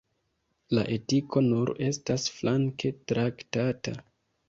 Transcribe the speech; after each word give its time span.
La 0.77 0.85
etiko 0.95 1.45
nur 1.51 1.73
estas 1.89 2.27
flanke 2.41 2.95
traktata. 3.15 3.99